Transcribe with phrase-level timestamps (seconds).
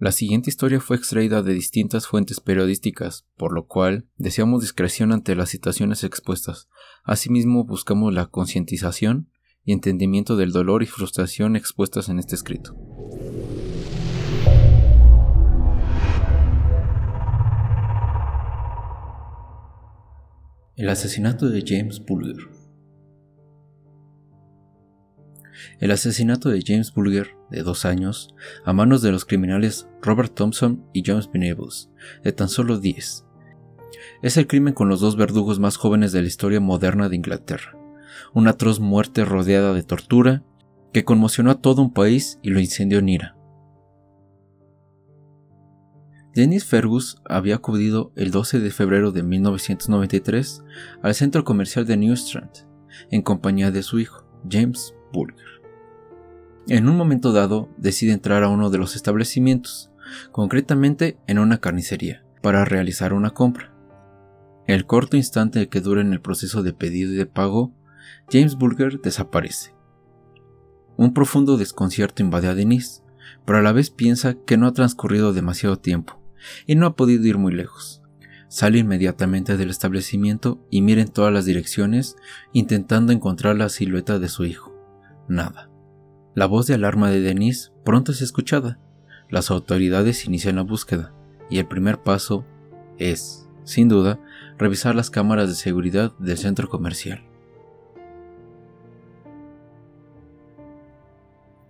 [0.00, 5.36] La siguiente historia fue extraída de distintas fuentes periodísticas, por lo cual deseamos discreción ante
[5.36, 6.70] las situaciones expuestas.
[7.04, 9.28] Asimismo, buscamos la concientización
[9.62, 12.74] y entendimiento del dolor y frustración expuestas en este escrito.
[20.76, 22.59] El asesinato de James Bulger.
[25.78, 30.84] El asesinato de James Bulger, de dos años, a manos de los criminales Robert Thompson
[30.92, 31.90] y James Venables,
[32.22, 33.24] de tan solo 10.
[34.22, 37.76] Es el crimen con los dos verdugos más jóvenes de la historia moderna de Inglaterra.
[38.34, 40.44] Una atroz muerte rodeada de tortura
[40.92, 43.36] que conmocionó a todo un país y lo incendió en ira.
[46.34, 50.62] Dennis Fergus había acudido el 12 de febrero de 1993
[51.02, 52.50] al centro comercial de New Strand
[53.10, 54.94] en compañía de su hijo, James
[56.68, 59.90] En un momento dado decide entrar a uno de los establecimientos,
[60.30, 63.72] concretamente en una carnicería, para realizar una compra.
[64.66, 67.72] El corto instante que dura en el proceso de pedido y de pago,
[68.30, 69.74] James Bulger desaparece.
[70.96, 73.02] Un profundo desconcierto invade a Denise,
[73.44, 76.20] pero a la vez piensa que no ha transcurrido demasiado tiempo
[76.66, 78.02] y no ha podido ir muy lejos.
[78.48, 82.16] Sale inmediatamente del establecimiento y mira en todas las direcciones
[82.52, 84.69] intentando encontrar la silueta de su hijo.
[85.30, 85.70] Nada.
[86.34, 88.80] La voz de alarma de Denise pronto es escuchada.
[89.28, 91.14] Las autoridades inician la búsqueda
[91.48, 92.44] y el primer paso
[92.98, 94.18] es, sin duda,
[94.58, 97.22] revisar las cámaras de seguridad del centro comercial.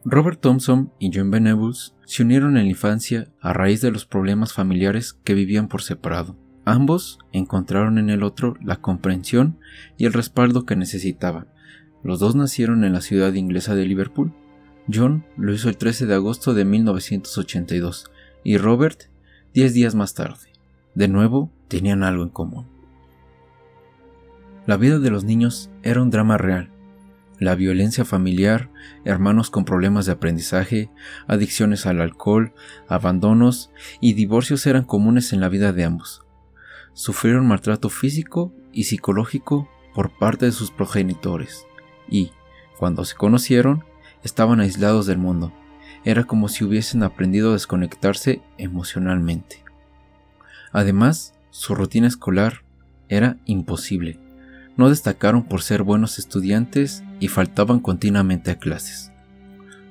[0.07, 4.55] Robert Thompson y John Venables se unieron en la infancia a raíz de los problemas
[4.55, 6.35] familiares que vivían por separado.
[6.65, 9.59] Ambos encontraron en el otro la comprensión
[9.99, 11.49] y el respaldo que necesitaban.
[12.03, 14.33] Los dos nacieron en la ciudad inglesa de Liverpool
[14.93, 18.11] John lo hizo el 13 de agosto de 1982
[18.43, 19.05] y Robert
[19.55, 20.53] 10 días más tarde.
[20.95, 22.67] De nuevo, tenían algo en común.
[24.67, 26.71] La vida de los niños era un drama real.
[27.39, 28.71] La violencia familiar,
[29.05, 30.91] hermanos con problemas de aprendizaje,
[31.27, 32.53] adicciones al alcohol,
[32.87, 36.23] abandonos y divorcios eran comunes en la vida de ambos.
[36.93, 41.67] Sufrieron maltrato físico y psicológico por parte de sus progenitores
[42.11, 42.33] y,
[42.77, 43.85] cuando se conocieron,
[44.23, 45.53] estaban aislados del mundo.
[46.05, 49.63] Era como si hubiesen aprendido a desconectarse emocionalmente.
[50.73, 52.63] Además, su rutina escolar
[53.09, 54.19] era imposible.
[54.77, 59.13] No destacaron por ser buenos estudiantes y faltaban continuamente a clases,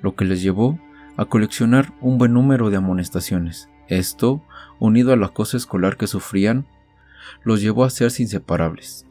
[0.01, 0.79] lo que les llevó
[1.17, 3.69] a coleccionar un buen número de amonestaciones.
[3.87, 4.41] Esto,
[4.79, 6.65] unido al acoso escolar que sufrían,
[7.43, 9.05] los llevó a ser inseparables.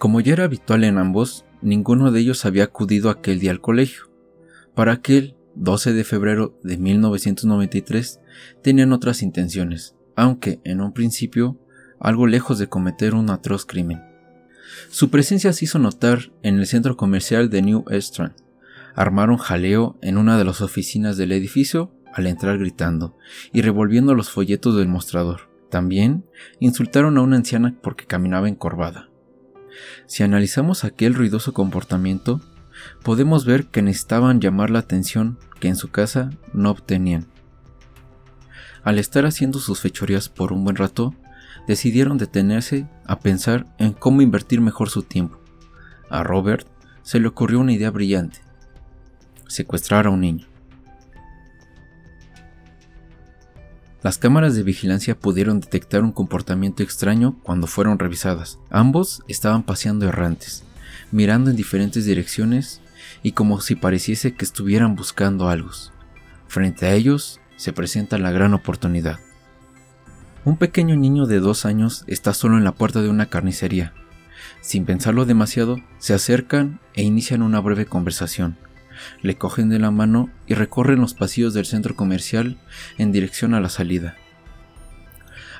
[0.00, 4.04] Como ya era habitual en ambos, ninguno de ellos había acudido aquel día al colegio.
[4.74, 8.18] Para aquel 12 de febrero de 1993
[8.62, 11.60] tenían otras intenciones, aunque en un principio
[12.00, 14.02] algo lejos de cometer un atroz crimen.
[14.88, 18.36] Su presencia se hizo notar en el centro comercial de New Strand.
[18.94, 23.18] Armaron jaleo en una de las oficinas del edificio al entrar gritando
[23.52, 25.50] y revolviendo los folletos del mostrador.
[25.68, 26.24] También
[26.58, 29.09] insultaron a una anciana porque caminaba encorvada.
[30.06, 32.40] Si analizamos aquel ruidoso comportamiento,
[33.02, 37.26] podemos ver que necesitaban llamar la atención que en su casa no obtenían.
[38.82, 41.14] Al estar haciendo sus fechorías por un buen rato,
[41.66, 45.38] decidieron detenerse a pensar en cómo invertir mejor su tiempo.
[46.08, 46.66] A Robert
[47.02, 48.40] se le ocurrió una idea brillante,
[49.46, 50.46] secuestrar a un niño.
[54.02, 58.58] Las cámaras de vigilancia pudieron detectar un comportamiento extraño cuando fueron revisadas.
[58.70, 60.64] Ambos estaban paseando errantes,
[61.12, 62.80] mirando en diferentes direcciones
[63.22, 65.70] y como si pareciese que estuvieran buscando algo.
[66.48, 69.18] Frente a ellos se presenta la gran oportunidad.
[70.46, 73.92] Un pequeño niño de dos años está solo en la puerta de una carnicería.
[74.62, 78.56] Sin pensarlo demasiado, se acercan e inician una breve conversación
[79.22, 82.58] le cogen de la mano y recorren los pasillos del centro comercial
[82.98, 84.16] en dirección a la salida.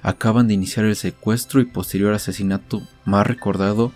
[0.03, 3.93] Acaban de iniciar el secuestro y posterior asesinato más recordado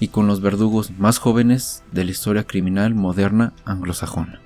[0.00, 4.40] y con los verdugos más jóvenes de la historia criminal moderna anglosajona.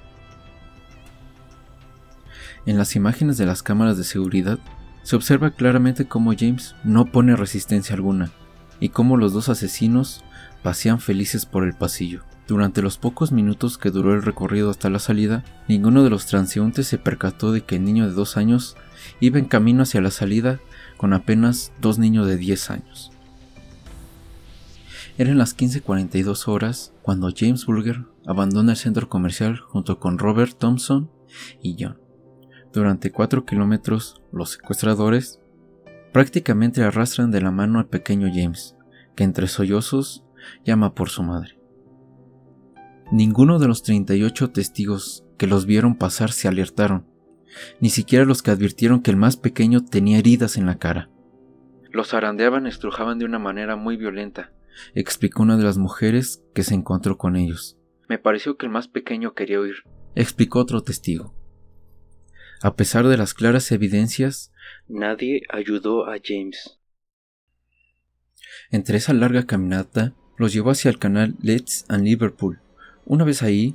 [2.67, 4.59] En las imágenes de las cámaras de seguridad
[5.03, 8.31] se observa claramente cómo James no pone resistencia alguna
[8.81, 10.23] y cómo los dos asesinos
[10.63, 12.23] pasean felices por el pasillo.
[12.51, 16.89] Durante los pocos minutos que duró el recorrido hasta la salida, ninguno de los transeúntes
[16.89, 18.77] se percató de que el niño de dos años
[19.21, 20.59] iba en camino hacia la salida
[20.97, 23.13] con apenas dos niños de 10 años.
[25.17, 31.09] Eran las 15:42 horas cuando James Bulger abandona el centro comercial junto con Robert Thompson
[31.63, 32.01] y John.
[32.73, 35.39] Durante cuatro kilómetros, los secuestradores
[36.13, 38.75] prácticamente arrastran de la mano al pequeño James,
[39.15, 40.25] que entre sollozos
[40.65, 41.60] llama por su madre.
[43.13, 47.07] Ninguno de los 38 testigos que los vieron pasar se alertaron,
[47.81, 51.11] ni siquiera los que advirtieron que el más pequeño tenía heridas en la cara.
[51.91, 54.53] Los arandeaban estrujaban de una manera muy violenta,
[54.95, 57.77] explicó una de las mujeres que se encontró con ellos.
[58.09, 59.83] Me pareció que el más pequeño quería huir,
[60.15, 61.35] explicó otro testigo.
[62.63, 64.53] A pesar de las claras evidencias,
[64.87, 66.79] nadie ayudó a James.
[68.71, 72.61] Entre esa larga caminata, los llevó hacia el canal Leeds and Liverpool.
[73.07, 73.75] Una vez ahí,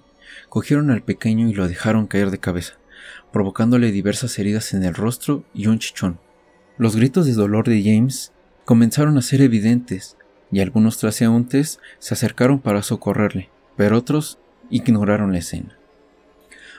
[0.50, 2.74] cogieron al pequeño y lo dejaron caer de cabeza,
[3.32, 6.20] provocándole diversas heridas en el rostro y un chichón.
[6.78, 8.32] Los gritos de dolor de James
[8.66, 10.18] comenzaron a ser evidentes,
[10.52, 14.40] y algunos transeúntes se acercaron para socorrerle, pero otros
[14.70, 15.78] ignoraron la escena.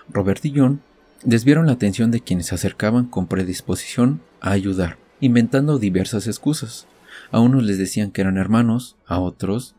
[0.09, 0.83] Robert y John
[1.25, 6.87] desviaron la atención de quienes se acercaban con predisposición a ayudar, inventando diversas excusas.
[7.31, 9.75] A unos les decían que eran hermanos, a otros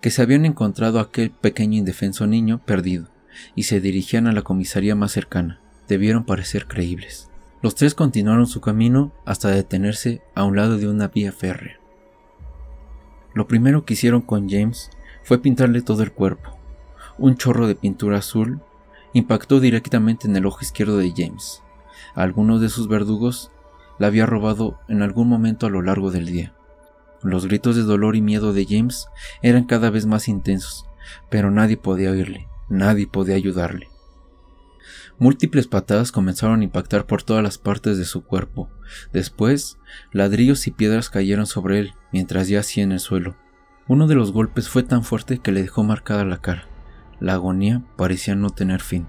[0.00, 3.08] que se habían encontrado aquel pequeño indefenso niño perdido,
[3.54, 5.60] y se dirigían a la comisaría más cercana.
[5.88, 7.30] Debieron parecer creíbles.
[7.62, 11.78] Los tres continuaron su camino hasta detenerse a un lado de una vía férrea.
[13.34, 14.90] Lo primero que hicieron con James
[15.22, 16.58] fue pintarle todo el cuerpo.
[17.18, 18.60] Un chorro de pintura azul
[19.12, 21.62] impactó directamente en el ojo izquierdo de James.
[22.14, 23.52] algunos de sus verdugos
[23.98, 26.54] la había robado en algún momento a lo largo del día.
[27.22, 29.08] Los gritos de dolor y miedo de James
[29.42, 30.86] eran cada vez más intensos,
[31.28, 33.88] pero nadie podía oírle, nadie podía ayudarle.
[35.18, 38.70] Múltiples patadas comenzaron a impactar por todas las partes de su cuerpo.
[39.12, 39.76] Después,
[40.12, 43.36] ladrillos y piedras cayeron sobre él mientras yacía en el suelo.
[43.86, 46.64] Uno de los golpes fue tan fuerte que le dejó marcada la cara.
[47.20, 49.08] La agonía parecía no tener fin.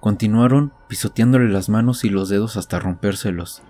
[0.00, 3.62] Continuaron pisoteándole las manos y los dedos hasta rompérselos.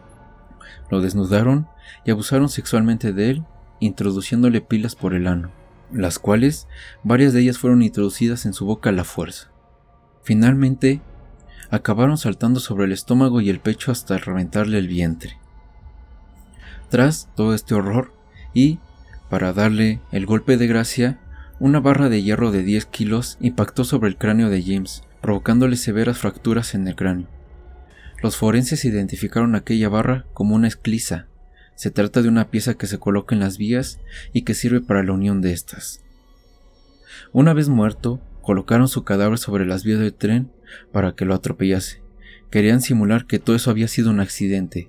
[0.90, 1.68] Lo desnudaron
[2.04, 3.44] y abusaron sexualmente de él,
[3.80, 5.50] introduciéndole pilas por el ano,
[5.92, 6.68] las cuales
[7.02, 9.50] varias de ellas fueron introducidas en su boca a la fuerza.
[10.22, 11.02] Finalmente,
[11.70, 15.38] acabaron saltando sobre el estómago y el pecho hasta reventarle el vientre.
[16.88, 18.12] Tras todo este horror,
[18.52, 18.78] y,
[19.28, 21.18] para darle el golpe de gracia,
[21.58, 26.18] una barra de hierro de 10 kilos impactó sobre el cráneo de James, provocándole severas
[26.18, 27.33] fracturas en el cráneo.
[28.24, 31.26] Los forenses identificaron aquella barra como una esclisa.
[31.74, 34.00] Se trata de una pieza que se coloca en las vías
[34.32, 36.02] y que sirve para la unión de estas.
[37.34, 40.50] Una vez muerto, colocaron su cadáver sobre las vías del tren
[40.90, 42.00] para que lo atropellase.
[42.50, 44.88] Querían simular que todo eso había sido un accidente.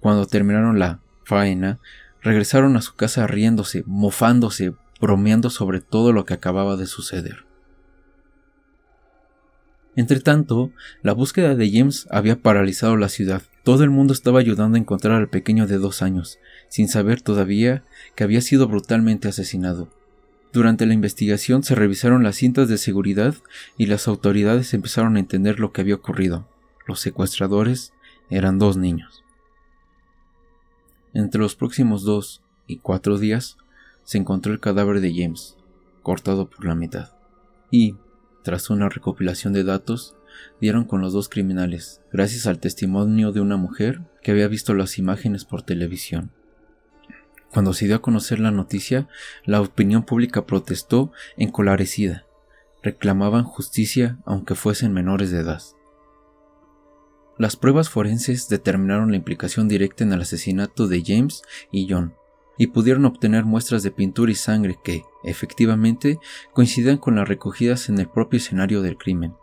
[0.00, 1.78] Cuando terminaron la faena,
[2.20, 7.44] regresaron a su casa riéndose, mofándose, bromeando sobre todo lo que acababa de suceder.
[9.94, 10.70] Entretanto,
[11.02, 13.42] la búsqueda de James había paralizado la ciudad.
[13.62, 17.84] Todo el mundo estaba ayudando a encontrar al pequeño de dos años, sin saber todavía
[18.14, 19.90] que había sido brutalmente asesinado.
[20.52, 23.34] Durante la investigación se revisaron las cintas de seguridad
[23.78, 26.46] y las autoridades empezaron a entender lo que había ocurrido.
[26.86, 27.92] Los secuestradores
[28.28, 29.24] eran dos niños.
[31.14, 33.58] Entre los próximos dos y cuatro días
[34.04, 35.56] se encontró el cadáver de James,
[36.02, 37.12] cortado por la mitad.
[37.70, 37.96] Y,
[38.42, 40.16] tras una recopilación de datos,
[40.60, 44.98] dieron con los dos criminales, gracias al testimonio de una mujer que había visto las
[44.98, 46.30] imágenes por televisión.
[47.52, 49.08] Cuando se dio a conocer la noticia,
[49.44, 52.24] la opinión pública protestó encolarecida.
[52.82, 55.62] Reclamaban justicia aunque fuesen menores de edad.
[57.38, 62.14] Las pruebas forenses determinaron la implicación directa en el asesinato de James y John,
[62.58, 66.18] y pudieron obtener muestras de pintura y sangre que, efectivamente,
[66.52, 69.34] coincidían con las recogidas en el propio escenario del crimen.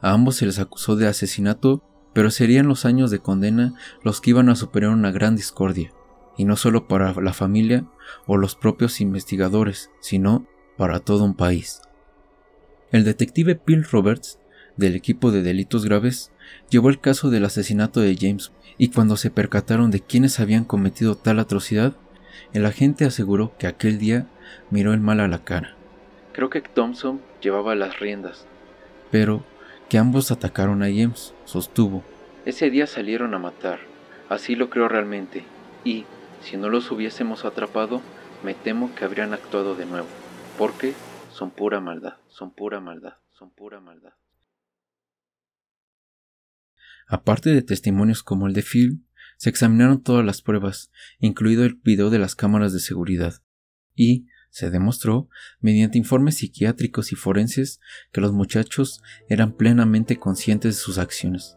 [0.00, 4.30] A ambos se les acusó de asesinato, pero serían los años de condena los que
[4.30, 5.92] iban a superar una gran discordia,
[6.36, 7.86] y no solo para la familia
[8.26, 11.82] o los propios investigadores, sino para todo un país.
[12.90, 14.38] El detective Bill Roberts,
[14.76, 16.32] del equipo de delitos graves,
[16.70, 21.16] llevó el caso del asesinato de James y cuando se percataron de quiénes habían cometido
[21.16, 21.94] tal atrocidad,
[22.52, 24.26] el agente aseguró que aquel día
[24.70, 25.74] miró el mal a la cara.
[26.32, 28.46] Creo que Thompson llevaba las riendas,
[29.10, 29.42] pero
[29.88, 32.04] que ambos atacaron a James, sostuvo.
[32.44, 33.80] Ese día salieron a matar,
[34.28, 35.44] así lo creo realmente,
[35.84, 36.04] y,
[36.42, 38.00] si no los hubiésemos atrapado,
[38.44, 40.06] me temo que habrían actuado de nuevo,
[40.56, 40.94] porque
[41.32, 44.12] son pura maldad, son pura maldad, son pura maldad.
[47.08, 49.02] Aparte de testimonios como el de Phil,
[49.38, 53.42] se examinaron todas las pruebas, incluido el video de las cámaras de seguridad,
[53.94, 55.28] y, Se demostró,
[55.60, 57.80] mediante informes psiquiátricos y forenses,
[58.12, 61.56] que los muchachos eran plenamente conscientes de sus acciones.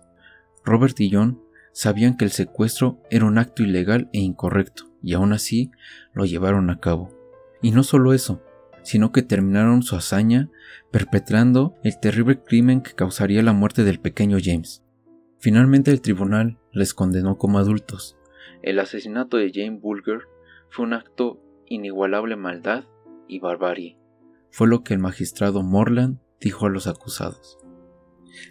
[0.66, 1.42] Robert y John
[1.72, 5.72] sabían que el secuestro era un acto ilegal e incorrecto, y aún así
[6.14, 7.18] lo llevaron a cabo.
[7.62, 8.44] Y no solo eso,
[8.84, 10.50] sino que terminaron su hazaña
[10.92, 14.84] perpetrando el terrible crimen que causaría la muerte del pequeño James.
[15.42, 18.16] Finalmente el tribunal les condenó como adultos.
[18.62, 20.28] El asesinato de James Bulger
[20.70, 22.84] fue un acto inigualable maldad
[23.28, 23.98] y barbarie.
[24.52, 27.58] Fue lo que el magistrado Morland dijo a los acusados.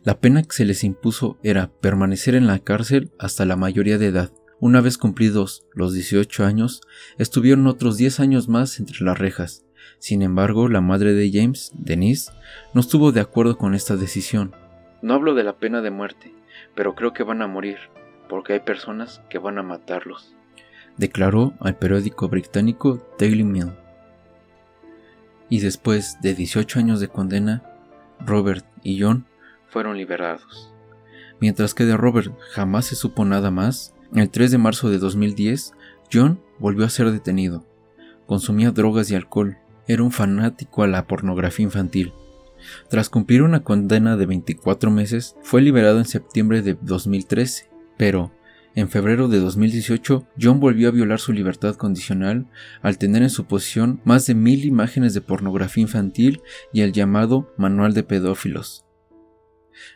[0.03, 4.07] La pena que se les impuso era permanecer en la cárcel hasta la mayoría de
[4.07, 4.33] edad.
[4.59, 6.81] Una vez cumplidos los 18 años,
[7.19, 9.65] estuvieron otros 10 años más entre las rejas.
[10.01, 12.33] Sin embargo, la madre de James, Denise,
[12.75, 14.57] no estuvo de acuerdo con esta decisión.
[15.03, 16.35] No hablo de la pena de muerte,
[16.75, 17.79] pero creo que van a morir,
[18.29, 20.35] porque hay personas que van a matarlos,
[20.97, 23.73] declaró al periódico británico Daily Mail.
[25.49, 27.63] Y después de 18 años de condena,
[28.25, 29.27] Robert y John
[29.69, 30.73] fueron liberados.
[31.41, 35.73] Mientras que de Robert jamás se supo nada más, el 3 de marzo de 2010,
[36.13, 37.65] John volvió a ser detenido.
[38.27, 39.57] Consumía drogas y alcohol.
[39.89, 42.13] Era un fanático a la pornografía infantil.
[42.89, 48.33] Tras cumplir una condena de 24 meses, fue liberado en septiembre de 2013, pero
[48.77, 52.47] en febrero de 2018, John volvió a violar su libertad condicional
[52.83, 56.41] al tener en su posesión más de mil imágenes de pornografía infantil
[56.73, 58.87] y el llamado Manual de Pedófilos.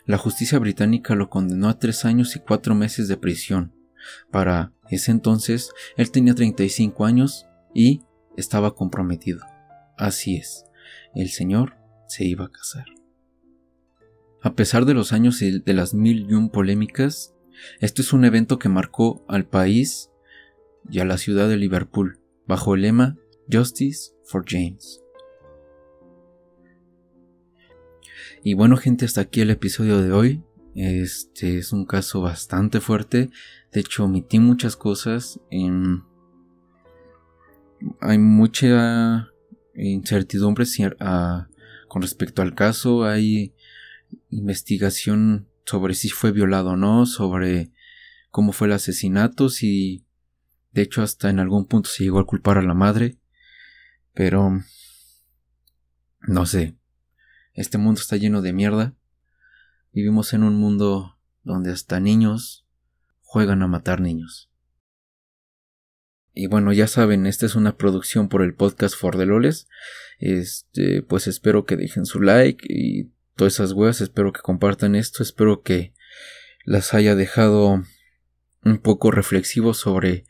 [0.06, 3.72] La justicia británica lo condenó a tres años y cuatro meses de prisión.
[4.30, 8.02] Para ese entonces, él tenía 35 años y
[8.36, 9.40] estaba comprometido.
[9.96, 10.64] Así es,
[11.14, 11.76] el señor
[12.14, 12.86] se iba a casar.
[14.40, 17.34] A pesar de los años y de las mil y un polémicas,
[17.80, 20.10] este es un evento que marcó al país
[20.88, 23.16] y a la ciudad de Liverpool bajo el lema
[23.50, 25.02] Justice for James.
[28.44, 30.44] Y bueno gente, hasta aquí el episodio de hoy.
[30.74, 33.30] Este es un caso bastante fuerte.
[33.72, 35.40] De hecho, omití muchas cosas.
[38.00, 39.30] hay mucha
[39.74, 40.66] incertidumbre
[41.88, 43.04] con respecto al caso.
[43.04, 43.54] Hay
[44.30, 47.72] investigación sobre si fue violado o no, sobre
[48.30, 50.04] cómo fue el asesinato, si
[50.72, 53.18] de hecho hasta en algún punto se llegó a culpar a la madre.
[54.12, 54.60] Pero...
[56.26, 56.78] No sé,
[57.52, 58.94] este mundo está lleno de mierda.
[59.92, 62.66] Vivimos en un mundo donde hasta niños
[63.20, 64.50] juegan a matar niños.
[66.34, 69.68] Y bueno, ya saben, esta es una producción por el podcast For the Loles.
[70.18, 75.22] Este, pues espero que dejen su like y todas esas weas, espero que compartan esto,
[75.22, 75.94] espero que
[76.64, 77.82] las haya dejado
[78.64, 80.24] un poco reflexivos sobre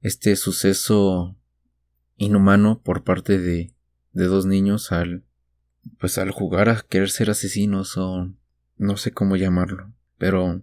[0.00, 1.36] este suceso
[2.16, 3.72] inhumano por parte de,
[4.12, 5.24] de dos niños al
[5.98, 8.34] pues al jugar a querer ser asesinos o
[8.76, 10.62] no sé cómo llamarlo, pero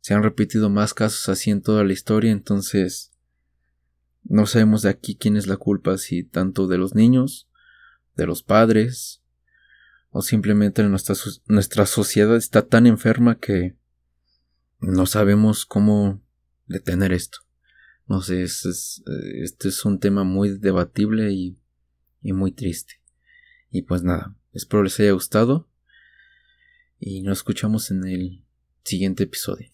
[0.00, 3.13] se han repetido más casos así en toda la historia, entonces
[4.24, 7.48] no sabemos de aquí quién es la culpa, si tanto de los niños,
[8.16, 9.22] de los padres,
[10.10, 13.76] o simplemente nuestra, sociedad está tan enferma que
[14.80, 16.22] no sabemos cómo
[16.66, 17.38] detener esto.
[18.06, 19.02] No sé, es,
[19.42, 21.58] este es un tema muy debatible y,
[22.22, 23.00] y muy triste.
[23.70, 25.68] Y pues nada, Espero les haya gustado
[27.00, 28.44] y nos escuchamos en el
[28.84, 29.68] siguiente episodio.